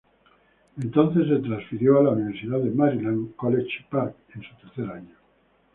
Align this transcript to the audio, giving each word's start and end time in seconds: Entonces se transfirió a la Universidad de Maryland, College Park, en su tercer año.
Entonces 0.81 1.27
se 1.27 1.37
transfirió 1.47 1.99
a 1.99 2.03
la 2.05 2.09
Universidad 2.09 2.57
de 2.57 2.71
Maryland, 2.71 3.35
College 3.35 3.85
Park, 3.87 4.15
en 4.33 4.41
su 4.41 4.55
tercer 4.57 4.89
año. 4.89 5.15